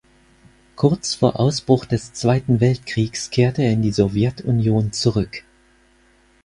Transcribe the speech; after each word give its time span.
Kurz 0.77 1.13
vor 1.13 1.39
Ausbruch 1.39 1.85
des 1.85 2.11
Zweiten 2.11 2.59
Weltkriegs 2.59 3.29
kehrte 3.29 3.61
er 3.61 3.71
in 3.71 3.83
die 3.83 3.91
Sowjetunion 3.91 4.91
zurück. 4.93 5.43